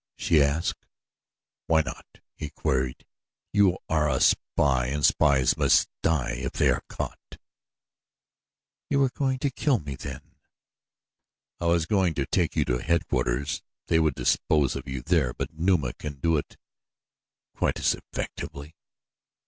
[0.15, 0.87] she asked.
[1.67, 3.05] "Why not?" he queried.
[3.53, 7.37] "You are a spy and spies must die if they are caught."
[8.89, 10.37] "You were going to kill me, then?"
[11.59, 13.61] "I was going to take you to headquarters.
[13.89, 16.57] They would dispose of you there; but Numa can do it
[17.53, 18.73] quite as effectively.